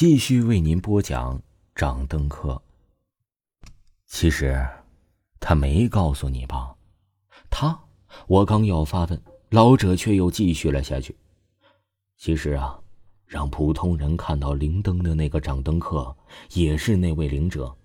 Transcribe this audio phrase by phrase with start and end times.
[0.00, 1.42] 继续为您播讲
[1.74, 2.62] 掌灯客。
[4.06, 4.66] 其实，
[5.38, 6.74] 他没告诉你吧？
[7.50, 7.78] 他，
[8.26, 11.14] 我刚要发问，老者却又继续了下去。
[12.16, 12.80] 其实啊，
[13.26, 16.16] 让普通人看到灵灯的那个掌灯客，
[16.54, 17.76] 也是那位灵者。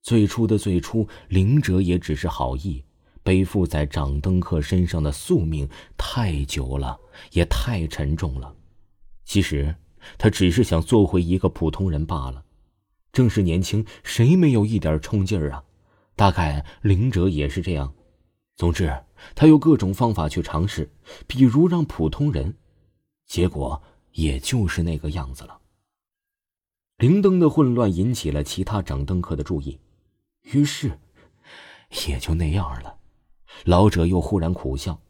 [0.00, 2.82] 最初的最初，灵者也只是好意，
[3.22, 5.68] 背负在掌灯客身上的宿命
[5.98, 6.98] 太久了，
[7.32, 8.56] 也太沉重了。
[9.26, 9.76] 其实。
[10.18, 12.44] 他只是想做回一个普通人罢了。
[13.12, 15.64] 正是年轻，谁没有一点冲劲儿啊？
[16.14, 17.92] 大概灵者也是这样。
[18.56, 20.90] 总之，他有各种方法去尝试，
[21.26, 22.54] 比如让普通人，
[23.26, 23.82] 结果
[24.12, 25.58] 也就是那个样子了。
[26.98, 29.80] 灵灯的混乱引起了其他掌灯客的注意，
[30.42, 30.98] 于是
[32.06, 32.96] 也就那样了。
[33.64, 35.00] 老者又忽然苦笑：“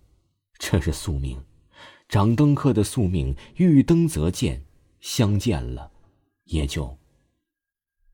[0.56, 1.42] 这是宿命，
[2.08, 4.64] 掌灯客的宿命，遇灯则见。”
[5.00, 5.90] 相见了，
[6.44, 6.98] 也就。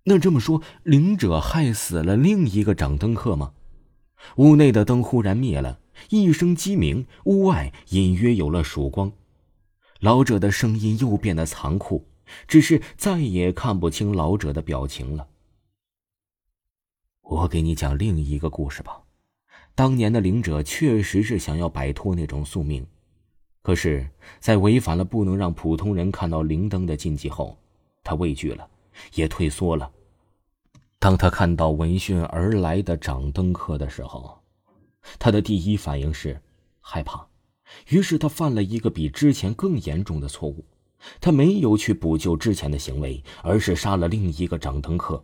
[0.05, 3.55] 那这么说，灵者害死了另一个掌灯客吗？
[4.37, 9.13] 屋内的灯忽然灭了，一声鸡鸣，屋外隐约有了曙光。
[10.01, 12.07] 老者的声音又变得残酷，
[12.47, 15.29] 只是再也看不清老者的表情了。
[17.23, 19.03] 我给你讲另一个故事吧。
[19.75, 22.87] 当年的灵者确实是想要摆脱那种宿命。
[23.67, 27.59] 可是，在违反了不能让普通人看到灵灯的禁忌后，
[28.05, 28.65] 他畏惧了，
[29.15, 29.91] 也退缩了。
[31.01, 34.39] 当他看到闻讯而来的掌灯客的时候，
[35.19, 36.41] 他的第一反应是
[36.81, 37.27] 害怕。
[37.89, 40.65] 于是他犯了一个比之前更严重的错误，
[41.21, 45.21] 他没有去补救之前的行为，而是杀了另一个掌灯客。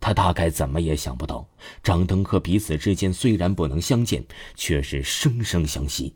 [0.00, 1.46] 他大概怎么也想不到，
[1.82, 6.14] 掌灯客彼此之间虽然不能相见，却是生生相惜。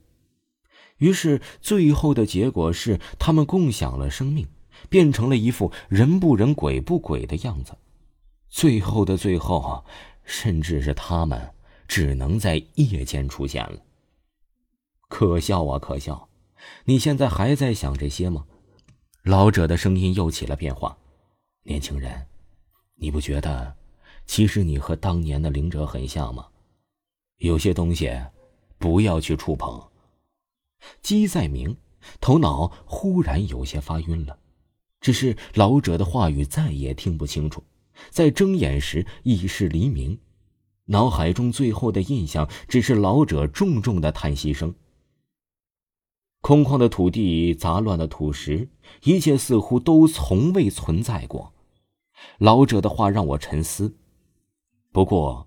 [1.00, 4.46] 于是，最后的结果是，他们共享了生命，
[4.88, 7.76] 变成了一副人不人、鬼不鬼的样子。
[8.48, 9.84] 最后的最后，
[10.24, 11.52] 甚至是他们
[11.88, 13.78] 只能在夜间出现了。
[15.08, 16.28] 可笑啊，可笑！
[16.84, 18.44] 你现在还在想这些吗？
[19.22, 20.96] 老者的声音又起了变化。
[21.62, 22.26] 年轻人，
[22.94, 23.74] 你不觉得，
[24.26, 26.46] 其实你和当年的灵者很像吗？
[27.38, 28.10] 有些东西，
[28.78, 29.89] 不要去触碰。
[31.02, 31.76] 姬在明
[32.20, 34.38] 头脑忽然有些发晕了，
[35.00, 37.62] 只是老者的话语再也听不清楚。
[38.10, 40.18] 在睁眼时已是黎明，
[40.86, 44.74] 脑海中最后的印象只是老者重重的叹息声。
[46.40, 48.70] 空旷的土地，杂乱的土石，
[49.02, 51.52] 一切似乎都从未存在过。
[52.38, 53.94] 老者的话让我沉思。
[54.90, 55.46] 不过，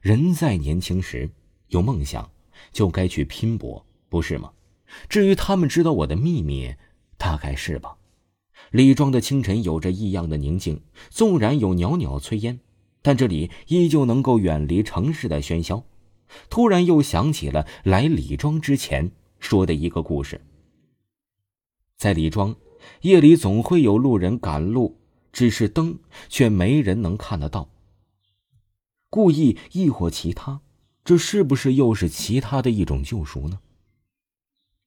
[0.00, 1.30] 人在年轻时
[1.68, 2.28] 有梦想，
[2.72, 4.52] 就该去拼搏，不是吗？
[5.08, 6.74] 至于他们知道我的秘密，
[7.16, 7.96] 大概是吧。
[8.70, 12.60] 李庄的清晨有着异样的宁静，纵然有袅袅炊烟，
[13.02, 15.84] 但这里依旧能够远离城市的喧嚣。
[16.48, 20.40] 突然又想起了来李庄之前说的一个故事。
[21.96, 22.56] 在李庄，
[23.02, 24.98] 夜里总会有路人赶路，
[25.32, 27.68] 只是灯却没人能看得到。
[29.10, 30.60] 故意亦或其他，
[31.04, 33.60] 这是不是又是其他的一种救赎呢？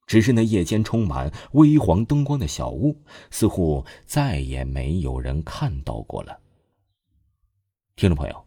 [0.08, 2.96] 只是那夜间充满微黄灯光的小屋，
[3.30, 6.40] 似乎再也没有人看到过了。
[7.98, 8.44] 听众朋友，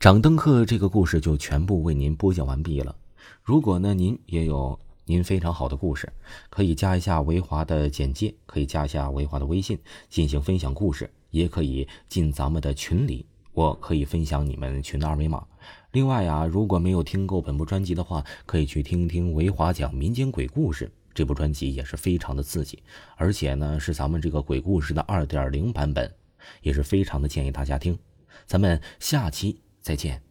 [0.00, 2.96] 掌灯客这个故事就全部为您播讲完毕了。
[3.42, 6.10] 如果呢，您也有您非常好的故事，
[6.48, 15.46] 可以加一下维华的简介，可以加一下维华的微信进行分享故事，也可以进咱们的群里，我可以分享你们群的二维码。
[15.92, 20.90] 另外呀，如果没有听够本部专辑的话，可以去听听维华讲民间鬼故事。
[21.14, 22.80] 这部专辑也是非常的刺激，
[23.16, 26.14] 而且呢是咱们这个鬼故事的二点零版本，
[26.62, 27.98] 也是非常的建议大家听。
[28.46, 30.27] 咱们下期再见。